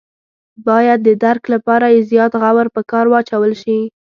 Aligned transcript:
باید 0.67 0.99
د 1.03 1.09
درک 1.23 1.43
لپاره 1.53 1.85
یې 1.93 2.01
زیات 2.11 2.33
غور 2.41 2.67
په 2.75 2.81
کار 2.91 3.05
واچول 3.09 3.51
شي. 3.61 3.79